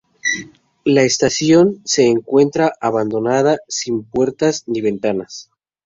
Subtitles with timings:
[0.83, 5.51] La estación se encuentra abandonada, sin puertas ni ventanas.